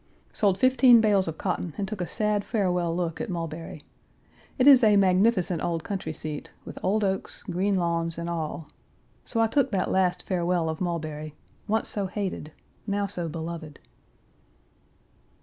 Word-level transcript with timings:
Sold 0.33 0.57
fifteen 0.57 0.99
bales 0.99 1.27
of 1.27 1.37
cotton 1.37 1.75
and 1.77 1.87
took 1.87 2.01
a 2.01 2.07
sad 2.07 2.43
farewell 2.43 2.95
look 2.95 3.21
at 3.21 3.29
Mulberry. 3.29 3.83
It 4.57 4.65
is 4.65 4.83
a 4.83 4.95
magnificent 4.95 5.63
old 5.63 5.83
country 5.83 6.11
seat, 6.11 6.49
with 6.65 6.79
old 6.81 7.03
oaks, 7.03 7.43
green 7.43 7.75
lawns 7.75 8.17
and 8.17 8.27
all. 8.27 8.67
So 9.25 9.41
I 9.41 9.45
took 9.45 9.69
that 9.69 9.91
last 9.91 10.23
farewell 10.23 10.69
of 10.69 10.81
Mulberry, 10.81 11.35
once 11.67 11.87
so 11.87 12.07
hated, 12.07 12.51
now 12.87 13.05
so 13.05 13.29
beloved. 13.29 13.77